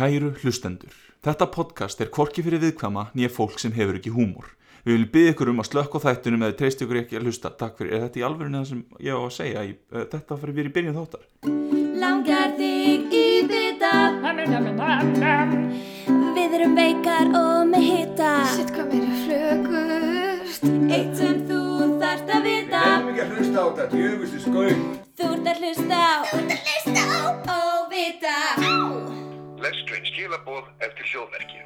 [0.00, 4.46] Kæru hlustendur, þetta podcast er korki fyrir viðkvama nýja fólk sem hefur ekki húmor.
[4.86, 7.50] Við viljum byggja ykkur um að slökka á þættunum eða treyst ykkur ekki að hlusta.
[7.60, 9.64] Takk fyrir, er þetta í alvörinu það sem ég á að segja?
[9.68, 11.26] Í, uh, þetta fyrir við í byrjun þáttar.
[12.00, 13.92] Langar þig í bita
[16.38, 20.64] Við erum veikar og með hita Sitt hvað mér er flögurt
[20.96, 21.60] Eitt sem þú
[22.00, 24.82] þarft að vita Erum ekki að hlusta á þetta, djöfustu skauð.
[25.20, 28.69] Þú ert að hlusta á Þú ert að hlusta á Óvita
[30.20, 31.60] Skilaboð eftir hljóðverki.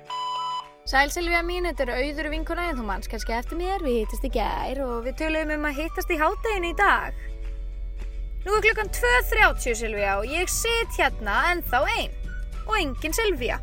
[0.86, 4.26] Sæl Silvía mín, þetta er auður vinkuna en þú manns kannski eftir mér, við hittast
[4.28, 7.16] í gær og við töluðum um að hittast í hátteginu í dag.
[8.44, 12.14] Nú er klukkan 2.30 Silvía og ég sit hérna ennþá einn
[12.68, 13.56] og engin Silvía.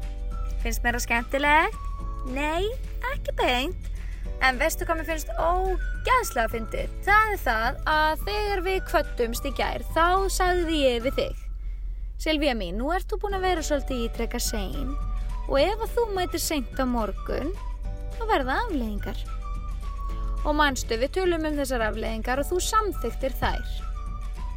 [0.65, 1.77] Finnst mér það skemmtilegt?
[2.35, 2.67] Nei,
[3.13, 3.87] ekki beint.
[4.43, 6.99] En veistu hvað mér finnst ógæðslega fyndið?
[7.07, 11.47] Það er það að þegar við kvöttumst í gær þá sagði ég við þig.
[12.21, 14.91] Silvía mín, nú ert þú búin að vera svolítið ítrekka sein
[15.47, 17.47] og ef að þú mætir seint á morgun,
[18.13, 19.17] þá verða afleðingar.
[20.45, 23.71] Og manstu, við tölum um þessar afleðingar og þú samþyktir þær.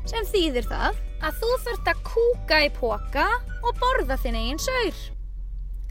[0.04, 3.24] Sem þýðir það að þú þurft að kúka í póka
[3.64, 5.00] og borða þinn eigin saur.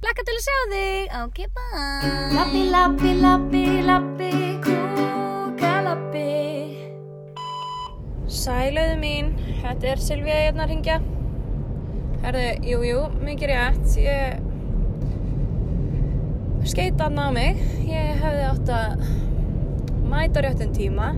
[0.06, 2.14] Laka til að sjá þig, ok, bye.
[2.38, 4.32] Lappi, lappi, lappi, lappi
[4.68, 6.30] Kúka, lappi
[8.30, 11.02] Sælauðu mín, þetta er Silvía hérna að ringja.
[12.24, 13.96] Herðu, jú, jú, mikið rétt.
[14.00, 14.38] Ég
[16.72, 17.60] skeita hann á mig.
[17.84, 19.04] Ég hefði átt að
[20.08, 21.10] mæta á réttum tíma.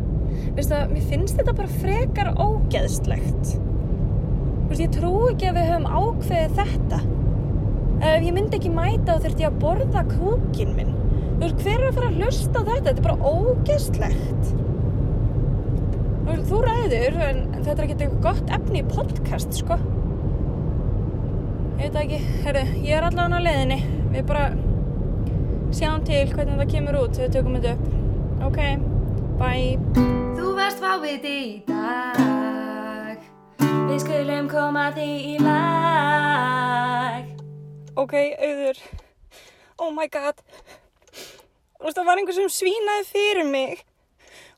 [0.57, 3.53] Veistu að mér finnst þetta bara frekar ógeðslegt.
[4.65, 6.99] Veist, ég trú ekki að við höfum ákveðið þetta.
[8.01, 10.95] Ef ég myndi ekki mæta þá þurfti ég að borða kúkin minn.
[11.37, 12.87] Veist, hver er að fara að hlusta á þetta?
[12.87, 14.55] Þetta er bara ógeðslegt.
[16.25, 19.77] Þú veist, ræður, en þetta er ekkert eitthvað gott efni í podcast, sko.
[21.75, 23.75] Ég veit ekki, herru, ég er allavega á leiðinni.
[24.13, 24.45] Við bara
[25.75, 27.85] sjáum til hvernig það kemur út þegar við tökum þetta upp.
[28.47, 28.59] Ok,
[29.41, 29.73] bye.
[30.37, 33.17] Þú varst fáviti í dag
[33.89, 37.23] Við skulum koma því í lag
[37.99, 38.77] Ok, auður.
[39.75, 40.39] Oh my god.
[41.75, 43.83] Þú veist, það var einhver sem svínaði fyrir mig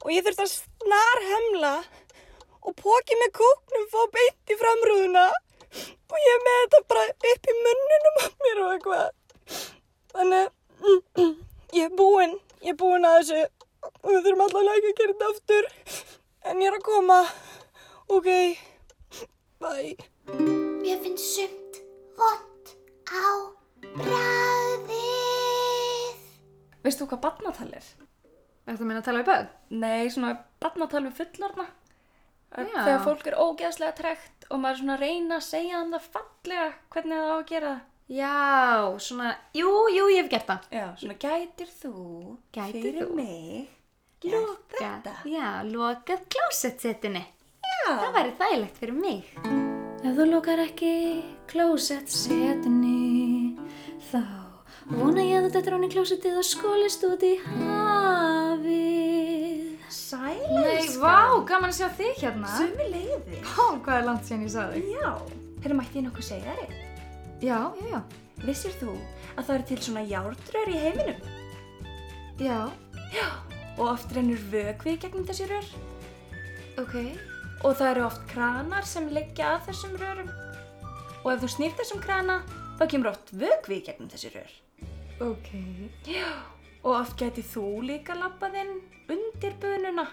[0.05, 1.75] og ég þurfti að snar hemla
[2.61, 5.25] og póki með kúknum fá beint í framrúðuna
[6.07, 9.07] og ég er með þetta bara upp í munninum á mér og eitthvað.
[10.13, 10.51] Þannig að
[11.77, 13.41] ég er búinn, ég er búinn að þessu
[13.87, 15.69] og við þurfum allavega ekki að gera þetta aftur
[16.47, 17.19] en ég er að koma.
[18.07, 18.29] Ok,
[19.61, 19.95] bye.
[20.81, 21.81] Mér finnst sumt
[22.17, 22.75] vott
[23.11, 23.27] á
[23.97, 25.07] bræðið
[26.87, 27.87] Veist þú hvað barnatal er?
[28.67, 29.47] Þetta meina að tala við börn?
[29.81, 30.29] Nei, svona
[30.63, 31.65] barnatal við fullorna.
[32.47, 32.83] Já.
[32.85, 36.05] Þegar fólk er ógeðslega trekt og maður er svona að reyna að segja hann það
[36.15, 37.73] fallega hvernig það á að gera.
[38.07, 38.35] Já,
[39.03, 40.67] svona, jú, jú, ég hef gert það.
[40.71, 41.93] Já, svona gætir þú
[42.55, 43.15] Gætir fyrir þú?
[43.19, 43.67] mig
[44.23, 45.15] gert þetta.
[45.27, 47.25] Já, lokað klósettsetinni.
[47.67, 47.91] Já.
[47.99, 49.33] Það væri þægilegt fyrir mig.
[50.07, 50.93] Ef þú lókar ekki
[51.51, 53.57] klósett setinni
[54.11, 54.21] þá
[54.87, 57.86] vona ég að þú dettur án í klósettið og skólist út í hafið
[60.07, 61.15] Sæl, Nei, vá,
[61.49, 62.51] gaman að sjá þig hérna.
[62.55, 63.39] Sumi leiði.
[63.59, 64.85] Ó, hvað er langt síðan ég sá þig?
[64.93, 65.09] Já.
[65.63, 66.75] Herra, mætti ég nokkuð segja þér?
[67.43, 67.99] Já, já, já.
[68.45, 68.93] Vissir þú
[69.33, 71.19] að það eru til svona járnrör í heiminum?
[72.39, 72.59] Já,
[73.77, 75.67] Og oft rennur vökvi í gegnum þessi rör?
[76.81, 76.95] ok.
[77.65, 80.31] Og það eru oft kranar sem liggja að þessum rörum.
[81.23, 82.39] Og ef þú snýr þessum krana,
[82.77, 84.51] þá kemur oft vökvi í gegnum þessi rör.
[85.25, 85.49] Ok.
[86.83, 88.75] Og oft gæti þú líka labbað inn
[89.13, 90.07] undir bununa.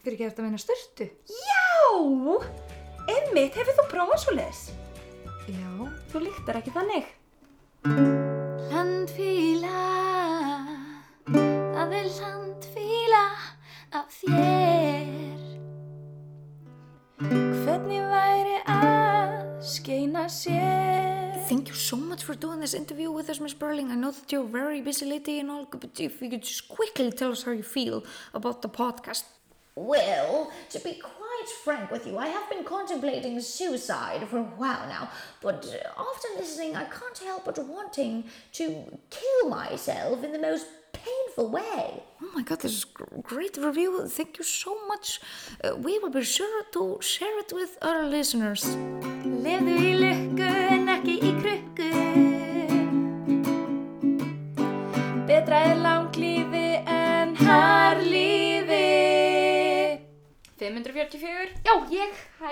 [0.00, 1.08] Fyrir ekki eftir að vinna styrtu?
[1.28, 1.64] Já!
[3.10, 4.60] Einmitt, hefur þú prófað svo leis?
[5.50, 5.70] Já.
[6.12, 7.10] Þú líktar ekki þannig.
[8.70, 9.80] Landfíla
[11.30, 13.22] Það er landfíla
[13.96, 15.46] af þér
[17.64, 19.32] Hvernig væri að
[19.74, 20.69] skeina sér?
[21.50, 23.90] Thank you so much for doing this interview with us, Miss Burling.
[23.90, 26.68] I know that you're a very busy lady and all, but if you could just
[26.68, 29.24] quickly tell us how you feel about the podcast.
[29.74, 34.86] Well, to be quite frank with you, I have been contemplating suicide for a while
[34.86, 35.10] now,
[35.42, 35.66] but
[35.98, 38.64] after listening, I can't help but wanting to
[39.10, 42.00] kill myself in the most painful way.
[42.22, 44.06] Oh my god, this is gr- great review.
[44.06, 45.20] Thank you so much.
[45.64, 48.62] Uh, we will be sure to share it with our listeners.
[49.24, 50.69] Lefðu í
[55.30, 58.80] Betra er langlífi en harlífi.
[60.58, 61.52] 544.
[61.64, 62.50] Já, ég, hæ.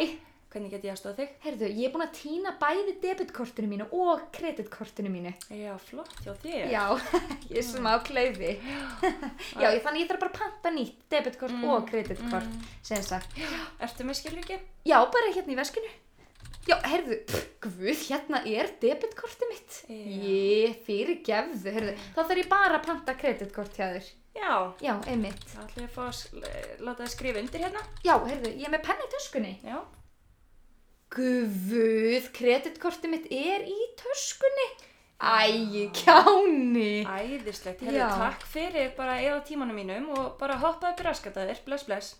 [0.52, 1.32] hvernig get ég aðstofa þig?
[1.44, 5.32] Herðu, ég er búin að týna bæði debitkortinu mínu og kreditkortinu mínu.
[5.52, 6.70] Já, flott hjá þér.
[6.72, 6.84] Já,
[7.50, 8.54] ég er smá klaufi.
[8.62, 12.48] Já, ég- þannig ég þarf bara að panta nýtt debitkort og kreditkort,
[12.86, 13.34] sem sagt.
[13.82, 14.60] Ertu með skilriki?
[14.88, 15.90] Já, bara hérna í veskinu.
[16.68, 17.16] Já, herðu,
[17.64, 19.76] guð, hérna er debitkortið mitt.
[19.88, 20.00] Já.
[20.28, 24.10] Ég, fyrir gefðu, herðu, þá þarf ég bara að panta kreditkort hjá þér.
[24.38, 24.50] Já.
[24.84, 25.46] Já, einmitt.
[25.54, 27.86] Það ætla ég að fá að láta það skrifa undir hérna.
[28.04, 29.54] Já, herðu, ég er með penna í töskunni.
[29.64, 29.78] Já.
[31.16, 34.68] Guð, kreditkortið mitt er í töskunni.
[35.18, 37.02] Æ, kjáni.
[37.08, 37.80] Æðislegt.
[37.82, 38.06] Herru, Já.
[38.20, 41.64] takk fyrir bara eða tímanum mínum og bara hoppa upp í raskataðir.
[41.66, 42.14] Bless, bless.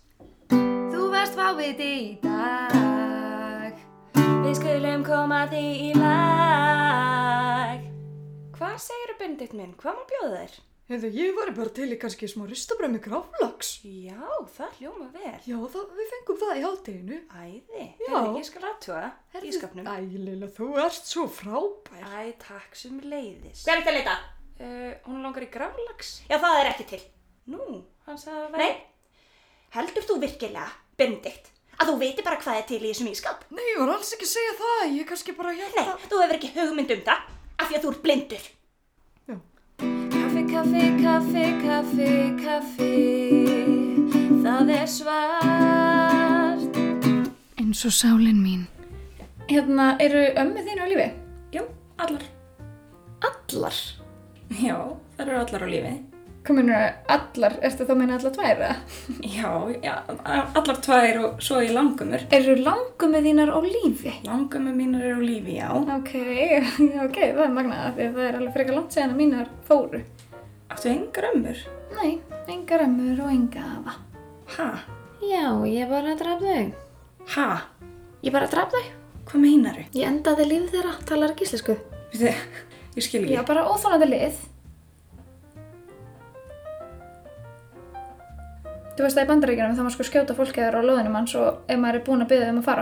[0.51, 3.28] Þú varst fáviti í dag.
[4.39, 7.81] Við skulum koma því í lag.
[8.55, 9.73] Hvað segir þú, Benedikt minn?
[9.79, 10.53] Hvað má bjóða þér?
[10.89, 13.69] Hefðu, ég var bara til í kannski smá ristabröð með gráflags.
[13.85, 14.17] Já,
[14.55, 15.35] það hljóma vel.
[15.45, 17.19] Já, það, við fengum það í hátteginu.
[17.43, 17.85] Æði.
[17.99, 19.03] Herru, ég skal aðtúa
[19.43, 19.85] í skapnum.
[19.85, 22.01] Æ, Lilla, þú ert svo frábær.
[22.09, 23.61] Æ, takk sem leiðis.
[23.67, 24.17] Hver er þetta leita?
[24.59, 26.15] Uh, hún langar í grálags.
[26.31, 27.03] Já, það er ekki til.
[27.53, 28.73] Nú, hann sagði að Nei.
[29.77, 30.65] Heldur þú virkilega,
[30.97, 33.43] Benedikt, að þú veitir bara hvað er til í þessum ískap?
[33.55, 34.81] Nei, ég var alls ekki að segja það.
[34.99, 35.83] Ég kannski bara hérna...
[35.85, 38.47] Nei, þú hefur ekki hugmynd um það, af því að þú ert blindur.
[39.79, 42.09] Kaffi, kaffi, kaffi, kaffi,
[42.43, 42.97] kaffi,
[44.43, 46.81] það er svart.
[47.59, 48.67] Eins og sálinn mín.
[49.49, 51.07] Hérna, eru ömmu þínu á lífi?
[51.55, 51.63] Já,
[51.97, 52.27] allar.
[53.25, 53.81] Allar?
[54.59, 54.77] Já,
[55.15, 55.95] það eru allar á lífi.
[56.57, 57.55] Minnur allar?
[57.65, 58.69] Ertu þá að meina allar tværa?
[59.23, 59.49] Já,
[59.83, 59.93] já,
[60.59, 62.23] allar tvær og svo í langumur.
[62.35, 64.13] Eru langummi þínar á lífi?
[64.25, 65.69] Langumur mínar eru á lífi, já.
[65.95, 66.13] Ok,
[67.05, 70.03] ok, það er magnað því að það er alveg frekar langt séðan að mínar fóru.
[70.69, 71.65] Áttu engar ömmur?
[71.97, 72.11] Nei,
[72.53, 73.97] engar ömmur og enga afa.
[74.57, 74.69] Ha?
[75.25, 76.69] Já, ég bara draf þau.
[77.35, 77.49] Ha?
[78.25, 78.85] Ég bara draf þau.
[79.29, 79.83] Hvað meinaru?
[79.93, 81.75] Ég endaði líf þeirra, talar ekki íslensku.
[82.13, 82.31] Veitu,
[82.95, 83.35] ég skil ekki.
[83.35, 84.39] Já, bara óþólandi lið.
[88.99, 91.59] Þú veist að í bandaríkjunum þá maður sko skjóta fólki þeirra á loðinum hans og
[91.71, 92.81] ef maður er búinn að byggja um að fara.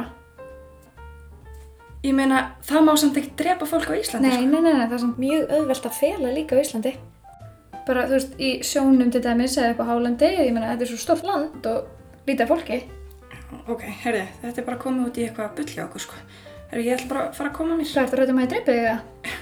[2.08, 4.96] Ég meina, það má samt ekki drepa fólk á Íslandi, Nei, nei, nei, nei, það
[4.98, 6.96] er samt mjög auðvelt að fela líka á Íslandi.
[7.86, 11.00] Bara, þú veist, í sjónum til dæmis eða eitthvað hálandi, ég meina, þetta er svo
[11.04, 12.80] stórt land og lítið fólki.
[13.70, 16.24] Ok, heyrðu, þetta er bara komið út í eitthvað bull hjá okkur, sko.
[16.72, 17.94] Heyrðu, ég ætla bara að fara að koma mér.
[18.08, 19.38] Ertu rættum að ég dreipið þig það?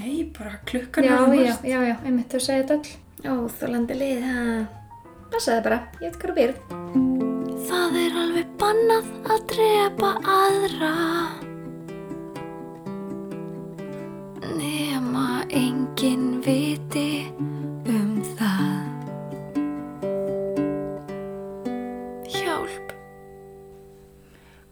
[0.00, 3.40] Nei, bara klukkan Já, já, já, já, einmitt, þú segir þetta öll.
[3.46, 4.79] Óþólandi lið, ha?
[5.30, 6.56] Passaði bara, ég veit hvað þú býrð.
[7.68, 10.90] Það er alveg bannað að drepa aðra.
[14.58, 15.26] Nema
[15.60, 18.90] enginn viti um það.
[22.34, 22.92] Hjálp.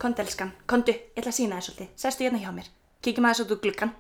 [0.03, 1.95] Kondu, elskan, kondu, ég ætla að sína þér svolítið.
[2.03, 2.69] Sestu hérna hjá mér.
[2.99, 3.95] Kíkjum aðeins út úr gluggan.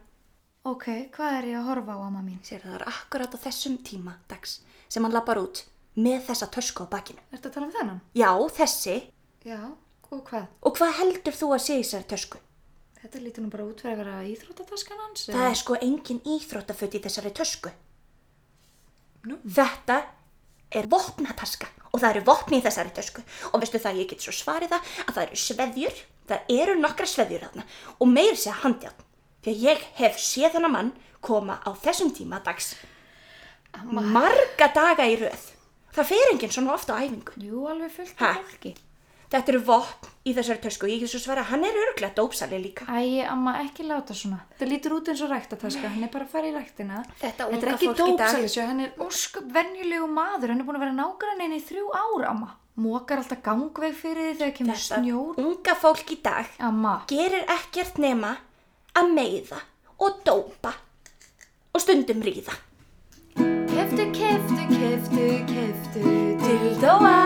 [0.66, 2.42] Ok, hvað er ég að horfa á, amma mín?
[2.44, 4.58] Sér það er akkurat á þessum tíma dags
[4.90, 5.62] sem hann lappar út
[5.98, 7.22] með þessa tösku á bakinu.
[7.34, 8.02] Ertu að tala um þennan?
[8.18, 8.96] Já, þessi.
[9.46, 9.60] Já,
[10.10, 10.46] og hvað?
[10.62, 12.42] Og hvað heldur þú að sé í þessari tösku?
[12.98, 15.26] Þetta lítur nú bara út fyrir að vera íþróttataskan hans.
[15.30, 17.72] Það er sko engin íþróttaföt í þessari tösku.
[19.58, 19.98] Þetta
[20.78, 23.22] er vopnataska og það eru vopni í þessari tösku.
[23.52, 27.08] Og veistu það, ég get svo svarið það að það eru sveðjur, það eru nokkra
[27.08, 27.66] sveðjur þarna
[27.96, 29.06] og meir sér handjárn.
[29.44, 30.90] Því að ég hef séð þennan mann
[31.24, 32.74] koma á þessum tíma dags
[33.84, 35.46] marga daga í röð.
[35.94, 37.32] Það fer enginn svona ofta á æfingu.
[37.42, 38.30] Jú, alveg fullt Ha?
[38.34, 38.74] af fólki.
[39.28, 42.58] Þetta eru vopn í þessari tösku ég get svo svarið að hann er örglega dópsali
[42.62, 42.86] líka.
[42.88, 44.38] Æ, amma, ekki láta svona.
[44.58, 47.02] Það lítur út eins og ræktataska, hann er bara að fara í ræktina.
[47.20, 48.22] Þetta Þetta unga er ekki fólk í dag.
[48.24, 52.24] dópsalisjö, hann er ósköp venjulegu maður, hann er búin að vera nágrann í þrjú ár,
[52.30, 52.50] amma.
[52.78, 55.38] Mókar alltaf gangveg fyrir því þegar kemur Þetta snjór.
[55.44, 58.36] unga fólk í dag Amma, gerir ekkert nema
[58.94, 59.60] að meiða
[59.98, 60.72] og dópa
[61.74, 62.54] og stundum ríða.
[63.78, 66.02] Keftu, keftu, keftu, keftu
[66.42, 67.18] til dóa.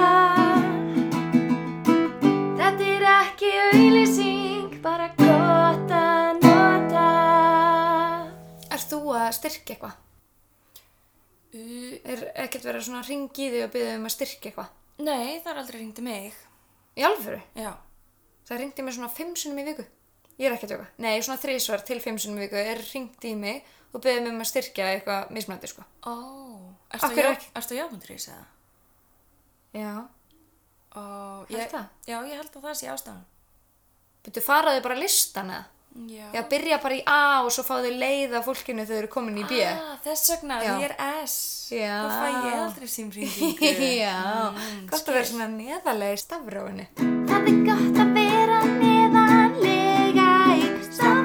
[2.59, 7.07] Þetta er ekki auðlýsing, bara gott að nota.
[8.69, 9.97] Erst þú að styrkja eitthvað?
[12.13, 14.71] Er ekkert verið svona að ringi þig og byggja um að styrkja eitthvað?
[15.09, 16.39] Nei, það er aldrei ringdi mig.
[17.01, 17.41] Í alvöru?
[17.57, 17.73] Já.
[18.45, 19.89] Það ringdi mér svona fimm sinnum í viku.
[20.43, 20.87] Ég er ekki að tjóka.
[21.05, 24.33] Nei, svona þrísvar til fimm sinnum í viku er ringt í mig og beðið mig
[24.35, 25.85] um að styrkja eitthvað mismunandi, sko.
[26.09, 26.15] Ó,
[26.97, 27.51] erstu hverju já, ekki?
[27.61, 28.47] erstu jáfundrís eða?
[29.79, 29.93] Já.
[30.97, 31.03] Ó,
[31.49, 31.85] Held ég, það?
[32.11, 33.23] já, ég held að það sé ástæðan.
[34.27, 35.69] Byrju, faraðu bara listan eða?
[36.09, 36.25] Já.
[36.33, 39.41] Já, byrja bara í A og svo fáðu leið af fólkinu þegar þau eru komin
[39.43, 39.59] í B.
[39.69, 40.71] Ah, þess vegna, Já.
[40.73, 40.95] því ég er
[41.27, 41.35] S.
[41.73, 41.97] Já.
[42.01, 43.73] Þá fæ ég aldrei símringingu.
[44.07, 44.17] Já,
[44.53, 46.89] Mm, gott að vera svona neðarlega í stafrófinu.
[47.29, 48.12] Það er gott að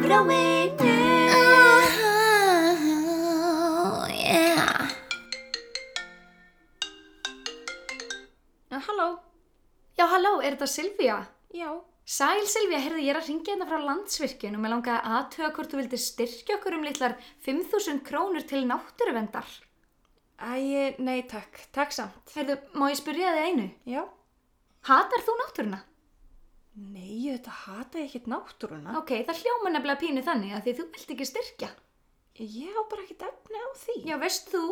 [0.07, 0.93] róinu.
[3.87, 4.89] Oh, yeah.
[8.71, 9.19] Já, halló.
[9.97, 11.17] Já, halló, er þetta Silvía?
[11.53, 11.71] Já.
[12.07, 15.49] Sæl Silvía, heyrðu, ég er að ringja hérna frá landsvirkjun og mér langaði að aðtuga
[15.57, 19.49] hvort þú vildir styrkja okkur um litlar 5.000 krónur til náttúruvendar.
[20.39, 22.31] Æ, nei takk, takk samt.
[22.37, 23.67] Heyrðu, má ég spyrja þig einu?
[23.89, 24.05] Já.
[24.87, 25.83] Hatar þú náttúruna?
[26.77, 28.93] Nei, þetta hata ég ekkert náttúruna.
[28.99, 31.69] Ok, það hljóma nefnilega pínu þannig að því þú vilt ekki styrkja.
[32.37, 33.95] Ég á bara ekkert efni á því.
[34.05, 34.63] Já, veist þú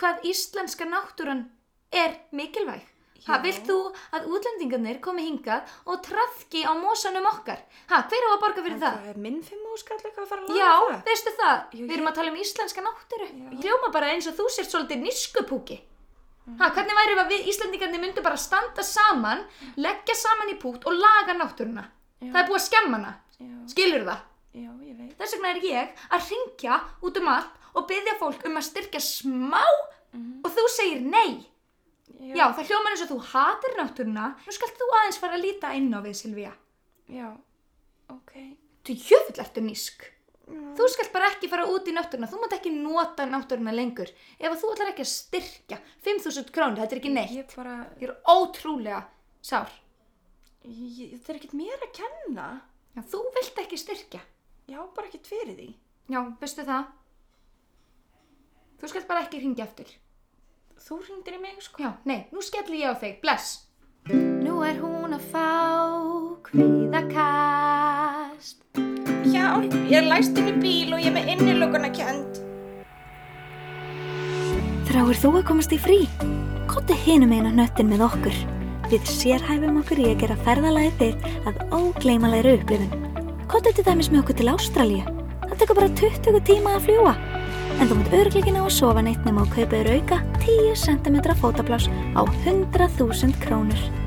[0.00, 1.44] hvað íslenska náttúran
[1.92, 2.90] er mikilvæg?
[3.24, 3.76] Ha, vilt þú
[4.12, 7.62] að útlendingarnir komi hingað og trafki á mósanum okkar?
[7.88, 8.98] Ha, hver á að borga fyrir það?
[9.00, 10.98] Það er minn fimm úrskall eitthvað að fara að laga Já, það.
[11.08, 11.56] veistu það?
[11.78, 13.28] Jú, Við erum að tala um íslenska náttúru.
[13.62, 15.78] Hljóma bara eins og þú sért svolítið niskupúki.
[16.44, 19.44] Ha, hvernig væri ef við Íslendingarnir myndum bara standa saman,
[19.80, 21.86] leggja saman í pút og laga náttúruna?
[22.20, 23.12] Það er búið að skemma hana.
[23.70, 24.20] Skilur það?
[24.54, 25.14] Já, ég veit.
[25.18, 29.00] Þess vegna er ég að ringja út um allt og byggja fólk um að styrkja
[29.02, 29.64] smá
[30.44, 31.42] og þú segir nei.
[32.24, 34.28] Já, það hljómar eins og þú hatir náttúruna.
[34.46, 36.52] Nú skalt þú aðeins fara að líta inn á við, Silvía.
[37.10, 37.32] Já,
[38.12, 38.32] ok.
[38.86, 40.06] Þú jöfull ertu nísk.
[40.44, 42.28] Þú skalt bara ekki fara út í náttúruna.
[42.28, 44.10] Þú mátt ekki nota náttúruna lengur.
[44.38, 47.32] Ef þú ætlar ekki að styrkja 5.000 krónir, þetta er ekki neitt.
[47.38, 49.00] Ég bara, Ég er ótrúlega
[49.40, 49.70] sár.
[50.64, 52.48] ég, þetta er ekkert mér að kenna.
[52.96, 54.20] Já, þú vilt ekki styrkja.
[54.68, 55.70] Já, bara ekkert fyrir því.
[56.12, 56.84] Já, veistu það?
[58.80, 59.88] Þú skalt bara ekki ringja aftur.
[60.84, 61.80] Þú ringdir í mig, sko.
[61.82, 63.66] Já, nei, nú skelli ég á þig, bless.
[64.12, 65.48] Nú er hún að fá
[66.50, 67.53] kvíðakast.
[69.24, 72.40] Hjálp, ég er læst inn í bíl og ég er með innilökunna kjönd.
[74.84, 75.96] Þráir þú að komast í frí?
[76.68, 78.36] Kottu hinum einu hnöttin með okkur.
[78.90, 83.08] Við sérhæfum okkur í að gera ferðalagið þitt að ógleymalegri upplifun.
[83.48, 85.16] Kottu til dæmis með okkur til Ástralíu.
[85.48, 87.16] Það tekur bara 20 tíma að fljúa.
[87.80, 91.88] En þú munt örglíkina á að sofa neitt nema á kaupaður auka 10 cm fótapláss
[92.12, 94.03] á 100.000 krónur.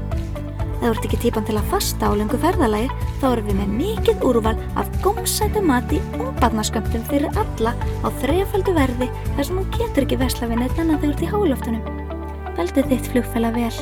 [0.77, 3.71] Ef þú ert ekki típan til að fasta á lengu ferðalagi, þá erum við með
[3.79, 7.73] mikið úrval af gómsætu mati og barnaskömmtum fyrir alla
[8.05, 11.23] á þrefaldu verði þar sem þú getur ekki vesla við neitt annað þegar þú ert
[11.25, 11.89] í háloftunum.
[12.59, 13.73] Veldu þitt flugfæla vel.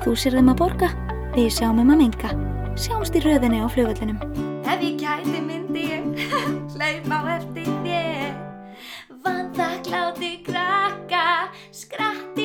[0.00, 0.90] Þú sér þeim að borga,
[1.36, 2.32] við sjáum um að minga.
[2.80, 4.20] Sjáumst í röðinni á flugvöllinum.
[4.64, 6.08] Ef ég gæti myndi ég
[6.72, 8.32] hlaupa á eftir þér.
[9.20, 11.26] Vann þakkláti krakka,
[11.68, 12.39] skratti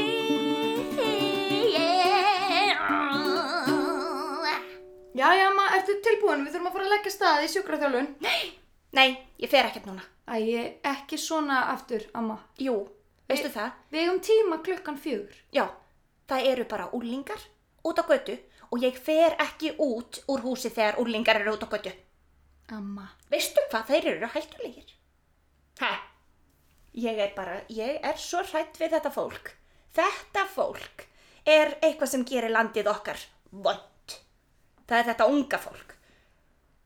[5.85, 6.43] ertu tilbúin?
[6.45, 8.09] Við þurfum að fara að leggja stað í sjúkraþjálfun.
[8.95, 9.09] Nei,
[9.41, 10.03] ég fer ekkert núna.
[10.25, 10.37] Æ,
[10.89, 12.37] ekki svona aftur, amma.
[12.61, 12.75] Jú,
[13.29, 13.75] veistu það?
[13.91, 15.37] Við eigum tíma klukkan fjögur.
[15.53, 15.67] Já,
[16.29, 17.41] það eru bara úrlingar
[17.85, 18.37] út á götu
[18.71, 21.93] og ég fer ekki út úr húsi þegar úrlingar eru út á götu.
[22.73, 23.11] Amma.
[23.29, 24.93] Veistu hvað þeir eru hættulegir?
[25.81, 25.91] Hæ?
[26.95, 29.51] Ég er bara, ég er svo hrætt við þetta fólk.
[29.95, 31.05] Þetta fólk
[31.45, 33.19] er eitthvað sem gerir landið okkar
[33.51, 33.83] vond.
[34.85, 35.93] Það er þetta unga fólk.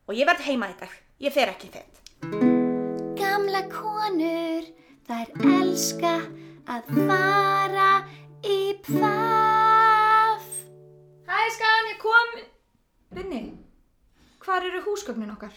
[0.08, 0.94] Og ég verð heima í dag.
[1.20, 2.00] Ég fer ekki fett.
[3.20, 4.70] Gamla konur,
[5.10, 6.14] þær elska
[6.72, 7.90] að fara
[8.48, 10.48] í pfaff.
[11.28, 12.34] Hæ, skan, ég kom...
[13.18, 13.42] Binni,
[14.46, 15.54] hvar eru húsgögnin okkar?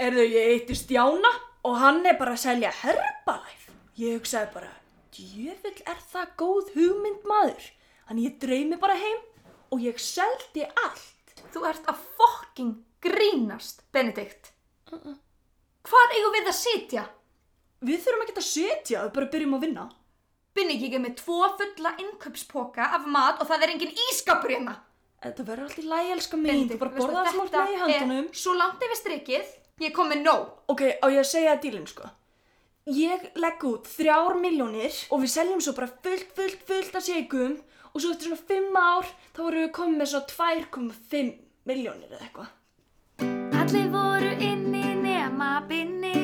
[0.00, 1.30] Erðu ég eitti Stjána
[1.62, 3.70] og hann er bara að selja Herbalife.
[4.00, 4.72] Ég hugsaði bara,
[5.14, 7.68] djöfull er það góð hugmynd maður.
[8.08, 9.20] Þannig ég dreymi bara heim
[9.70, 11.23] og ég seldi allt.
[11.52, 12.72] Þú ert að fokking
[13.04, 14.52] grínast, Benedikt.
[15.84, 17.04] Hvar eigum við að sitja?
[17.84, 19.84] Við þurfum ekki að setja, við bara byrjum að vinna.
[20.54, 24.78] Binni ég er með tvo fulla innkaupspoka af mat og það er engin ískapur hérna.
[25.24, 26.66] Þetta verður alltaf læg, elska mín.
[26.70, 28.26] Þú bara borða það sem átt með í handunum.
[28.36, 29.52] svo langt yfir strikið,
[29.84, 30.50] ég kom með nóg.
[30.70, 32.10] Ok, á ég að segja dílinn sko.
[32.92, 37.56] Ég legg út þrjár miljónir og við seljum svo bara fullt, fullt, fullt af seikum
[37.94, 41.28] og svo eftir svona fimm ár þá vorum við komið með svo 2,5
[41.70, 42.48] miljónir eða eitthvað.
[43.60, 46.14] Allir voru inni nema Binni.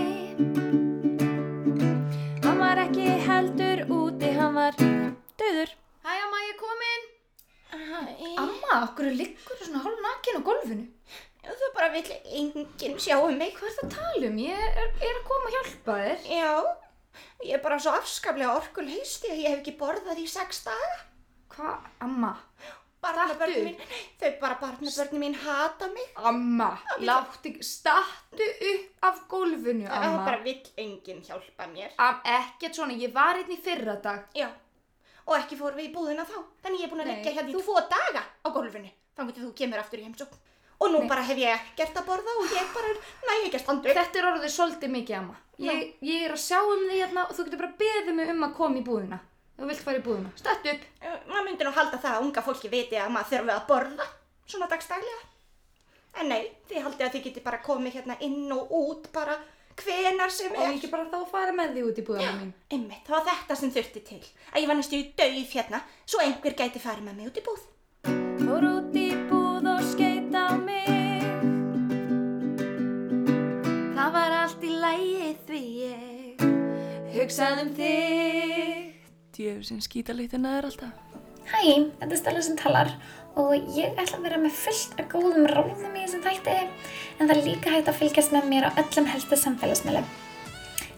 [2.42, 5.70] Hann var ekki heldur úti, hann var döður.
[6.02, 7.06] Hæ, amma, ég er komin.
[8.42, 10.88] Amma, okkur liggur þú svona hálf nakin á gólfinu?
[11.46, 12.10] Það bara vill
[12.40, 13.54] enginn sjá um mig.
[13.56, 14.40] Hvað er það að tala um?
[14.42, 16.26] Ég er, er að koma að hjálpa þér.
[16.34, 16.50] Já,
[17.46, 20.98] ég er bara svo afskaplega orkuleys því að ég hef ekki borðað í sex daga.
[21.60, 22.30] Hvað, amma?
[23.00, 23.76] Barnabörni mín,
[24.20, 26.08] þau bara barnabörni mín hata mig.
[26.16, 30.24] Amma, láttu ekki, stattu upp af gólfinu, Það amma.
[30.24, 31.92] bara vill enginn hjálpa mér.
[31.98, 34.26] Am, ekkert svona, ég var einn í fyrra dag.
[34.36, 34.48] Já,
[35.26, 36.36] og ekki fórum við í búðina þá.
[36.64, 38.92] Þannig ég er búin að Nei, leggja hérna í tvo daga á gólfinu.
[39.16, 40.38] Þannig að þú kemur aftur í heimsókn.
[40.80, 42.92] og nú bara hef ég ekkert að borða og ég bara
[43.28, 43.96] næ ekki að standa upp.
[43.98, 45.34] Þetta er orðið svolítið mikið amma.
[45.60, 48.46] Ég, ég er að sjá um því hérna og þú getur bara beðið mig um
[48.46, 49.18] að koma í búðina.
[49.60, 50.30] Þú vilt fara í búðina.
[50.40, 50.84] Stætt upp.
[51.28, 54.06] Maður myndi nú halda það að unga fólki viti að maður þurfi að borða
[54.48, 55.18] svona dagstælega.
[56.20, 59.36] En nei, þið haldið að þið geti bara komið hérna inn og út bara
[59.80, 60.72] hvenar sem Og er.
[60.74, 62.50] ekki bara þá fara með því út í búðina mín.
[62.72, 64.22] Einmitt, það var þetta sem þurfti til.
[64.50, 67.44] Að ég var næstu í dauð hérna, svo einhver gæti farið með mig út í
[67.46, 67.62] búð.
[68.40, 70.88] Fór út í búð og skeit á mig
[73.94, 76.44] Það var allt í lægi því ég
[77.14, 78.89] hugsaði um þig.
[79.40, 80.92] Djöfusinn skítalitina er alltaf
[81.48, 81.62] Hæ,
[81.96, 82.90] þetta er Stella sem talar
[83.40, 87.32] og ég ætla að vera með fullt af góðum ráðum í þessum þætti en það
[87.36, 90.10] er líka hægt að fylgjast með mér á öllum helstu samfélagsmiðlum.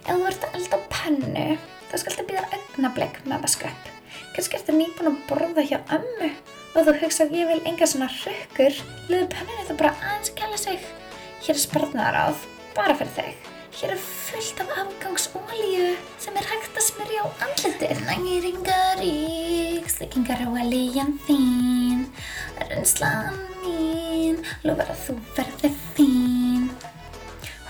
[0.03, 1.47] Ef þú ert að elda á pönnu,
[1.93, 3.89] þá skaltu býða augnablik með að vaska upp.
[4.35, 6.33] Kannski ertu nýbúin að borða hjá ömmu
[6.73, 8.83] og þú hugsa að ég vil enga svona rökkur,
[9.13, 10.93] liðu pönnunni þá bara aðeins kæla sig.
[11.47, 13.52] Hér er spartnaðaráð, bara fyrir þig.
[13.73, 18.03] Hér er fullt af afgangsólíu sem er hægt að smyrja á andlitið.
[18.05, 22.03] Næringarík, styggingar á olíjan þín,
[22.69, 26.67] reynslan mín, lofar að þú verði fín.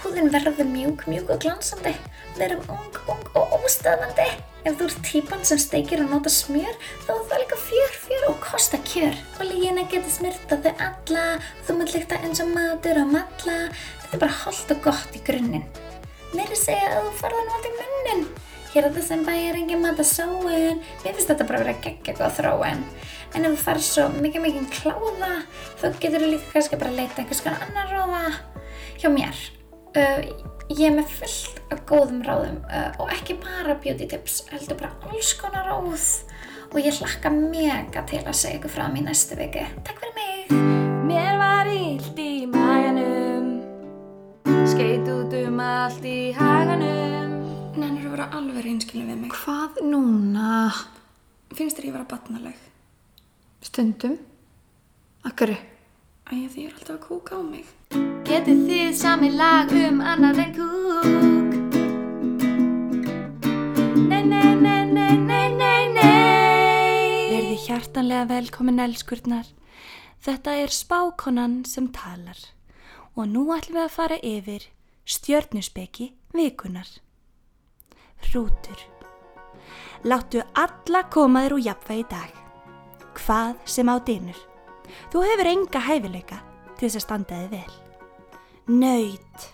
[0.03, 1.95] Húðin verður mjúk, mjúk og glansandi.
[2.43, 4.27] Erum ung, ung og óstöðandi.
[4.67, 6.75] Ef þú ert típan sem steikir og nota smjör,
[7.07, 9.15] þá er það líka fjör, fjör og kosta kjör.
[9.39, 11.25] Olíina getur smyrt á þau alla,
[11.63, 13.57] þú munt líkta eins og matur á matla.
[14.03, 15.67] Þetta er bara holdt og gott í grunninn.
[16.33, 18.23] Meiri segja að þú farða nota í munnin.
[18.73, 20.79] Hér er það sem bæjar engin mat að sáin.
[21.03, 22.81] Mér finnst þetta bara að vera geggja góð þróin.
[23.37, 25.33] En ef þú farið svo mikið mikið kláða,
[25.81, 28.23] þá getur þú líka kannski bara að leita einhvers konar annar ráða.
[29.03, 29.45] Hjá mér,
[29.93, 30.19] uh,
[30.73, 34.95] ég er með fullt af góðum ráðum uh, og ekki bara beauty tips, heldur bara
[35.11, 36.09] alls konar ráð.
[36.73, 39.69] Og ég hlakka mega til að segja ykkur frá mér næstu viku.
[39.85, 40.57] Takk fyrir mig!
[41.13, 42.62] Mér var illt í Skeit
[45.13, 47.33] út um allt í haganum
[47.73, 49.31] Nennir að vera alveg reynskilin við mig.
[49.33, 50.73] Hvað núna?
[51.57, 52.59] Finnst þér ég vera batnaleg?
[53.65, 54.19] Stundum?
[55.25, 55.55] Akkur?
[56.33, 57.71] Æja, því er alltaf að kúka á mig.
[58.29, 61.57] Getið þið sami lag um annað en kúk
[63.97, 69.49] Nei, nei, nei, nei, nei, nei, nei Verði hjartanlega velkomin elskurnar
[70.23, 72.39] Þetta er spákonan sem talar
[73.13, 74.69] og nú ætlum við að fara yfir
[75.05, 76.87] stjörnuspeki vikunar.
[78.23, 78.79] Hrútur.
[80.05, 82.31] Láttu alla koma þér úr jafnvægi í dag.
[83.19, 84.39] Hvað sem á dynur.
[85.13, 86.39] Þú hefur enga hæfileika
[86.79, 87.75] til þess að standa þig vel.
[88.83, 89.49] Naut.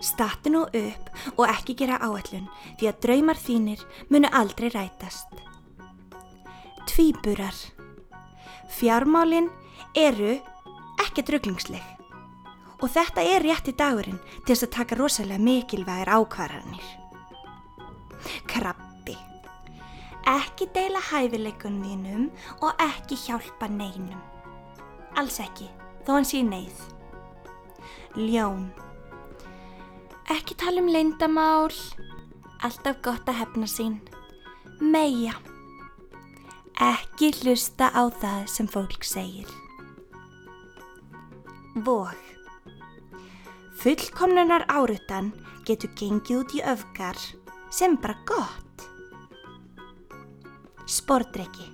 [0.00, 2.48] Statu nú upp og ekki gera áætlun
[2.80, 5.28] því að draumar þínir munu aldrei rætast.
[6.88, 7.56] Tvíburar.
[8.70, 9.50] Fjármálin
[9.96, 10.38] eru
[11.04, 11.99] ekki drugglingsleg
[12.80, 16.86] og þetta er rétti dagurinn til þess að taka rosalega mikilvægir ákvarðanir.
[18.50, 19.16] Krabbi.
[20.30, 22.28] Ekki deila hæfileikunum þínum
[22.60, 24.20] og ekki hjálpa neinum.
[25.18, 25.68] Alls ekki,
[26.06, 26.84] þó hann sé í neyð.
[28.16, 28.70] Ljón.
[30.30, 31.74] Ekki tala um leyndamál.
[32.62, 33.98] Alltaf gott að hefna sín.
[34.80, 35.34] Meja.
[36.80, 39.48] Ekki hlusta á það sem fólk segir.
[41.74, 42.29] Vóg.
[43.80, 45.30] Fullkomnunar árutan
[45.64, 47.16] getur gengið út í öfgar
[47.72, 48.82] sem bara gott.
[50.84, 51.64] Spordreki.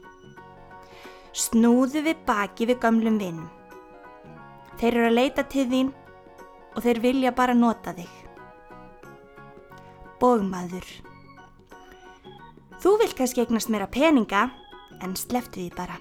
[1.34, 3.50] Snúðu við baki við gamlum vinnum.
[4.78, 5.92] Þeir eru að leita til þín
[6.76, 8.14] og þeir vilja bara nota þig.
[10.22, 10.86] Bógmaður.
[12.86, 14.46] Þú vilt kannski eignast meira peninga
[15.02, 15.98] en sleftu því bara.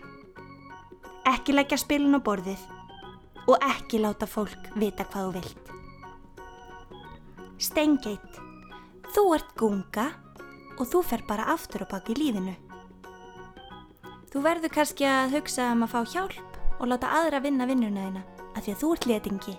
[1.34, 2.62] Ekki leggja spilin á borðið
[3.50, 5.65] og ekki láta fólk vita hvað þú vilt.
[7.56, 8.40] Steingeit,
[9.16, 10.10] þú ert gunga
[10.76, 12.52] og þú fer bara aftur á baki lífinu.
[14.28, 18.24] Þú verður kannski að hugsa um að fá hjálp og láta aðra vinna vinnuna þína
[18.52, 19.56] af því að þú ert letingi.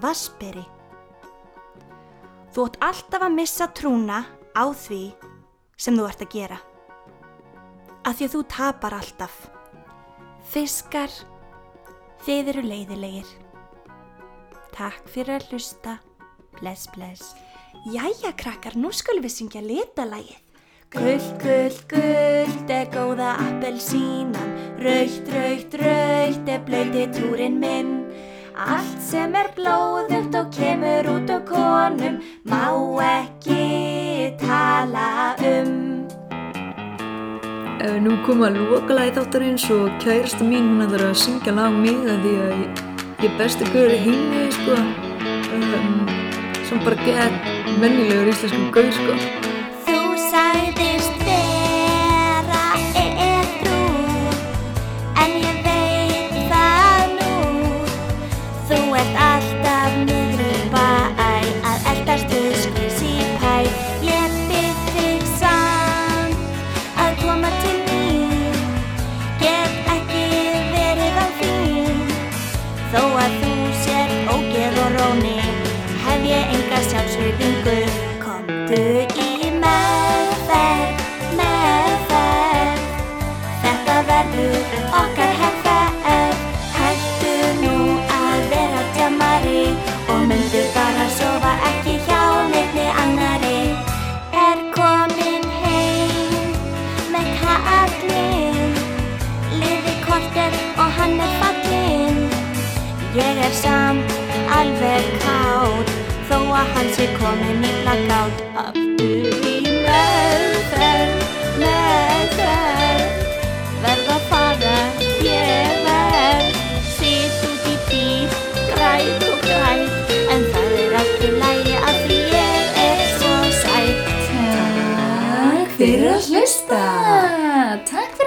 [0.00, 0.64] Vasperi.
[2.56, 4.24] Þú ert alltaf að missa trúna
[4.56, 5.04] á því
[5.76, 6.60] sem þú ert að gera.
[8.08, 9.40] Af því að þú tapar alltaf.
[10.50, 11.12] Fiskar,
[12.24, 13.34] þið eru leiðilegir.
[14.72, 16.00] Takk fyrir að hlusta.
[16.58, 17.34] Bless, bless.
[17.86, 20.38] Jæja, krakkar, nú skulum við syngja litalagið.
[20.90, 24.50] Guld, guld, guld er góða appelsínan.
[24.82, 27.92] Raukt, raukt, raukt er blöyti túrin minn.
[28.58, 32.66] Allt sem er blóðugt og kemur út á konum má
[33.06, 36.02] ekki tala um.
[37.80, 41.78] Ef nú kom að lokalagi þáttarins og kærasta mín hún að það að syngja lag
[41.78, 42.82] mig að því að ég
[43.20, 44.99] ég er gaur í heimi, sko.
[46.80, 47.32] Sem bara gett
[47.80, 49.16] mennilegur íslensku gaur, sko.
[49.84, 49.98] Þú
[50.30, 52.62] sagðist vera
[53.02, 53.82] edru
[55.20, 57.32] En ég veit það nú
[58.70, 59.59] Þú ert alltaf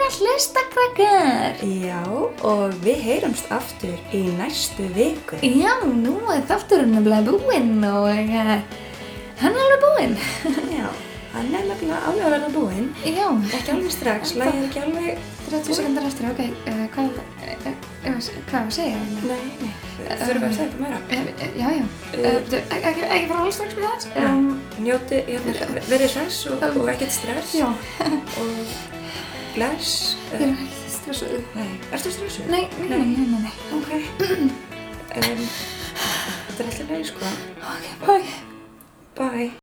[0.08, 1.62] að hlusta, krakkar.
[1.64, 2.02] Já,
[2.44, 5.40] og við heyrumst aftur í næstu viku.
[5.44, 8.54] Já, nú er þátturinn nefnilega búinn og uh,
[9.42, 10.16] hann er alveg búinn.
[10.78, 10.90] Já,
[11.36, 12.90] hann er nefnilega alveg að verða búinn.
[13.08, 13.28] Já.
[13.60, 15.30] Ekki alveg strax, lagið er ekki alveg...
[15.54, 16.40] 30 sekundar eftir, ok,
[16.72, 17.74] uh, hvað, uh, uh,
[18.08, 19.02] hvað var að segja?
[19.28, 19.74] Nei, nei,
[20.24, 20.98] þurfum við að segja eitthvað meira.
[21.60, 21.84] Já, já,
[22.50, 24.18] þú- ekki, fara alveg strax með það?
[24.24, 24.50] Um,
[24.88, 27.56] njóti, hérna, verið og, og ekkert stress.
[29.54, 30.16] Bless.
[30.34, 31.42] Ég er ekki stressuð.
[31.54, 32.48] Nei, ertu stressuð?
[32.50, 33.54] Nei, nei, nei, nei, nei.
[33.78, 33.92] Ok.
[34.30, 34.48] um,
[35.18, 37.36] þetta er alltaf leið, sko.
[37.74, 38.40] Ok, bye.
[39.20, 39.63] Bye.